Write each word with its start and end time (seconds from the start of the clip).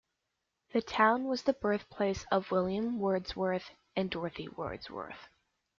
The 0.73 0.81
town 0.81 1.25
was 1.25 1.43
the 1.43 1.53
birthplace 1.53 2.25
of 2.31 2.49
William 2.49 2.97
Wordsworth 2.99 3.69
and 3.95 4.09
Dorothy 4.09 4.47
Wordsworth. 4.47 5.27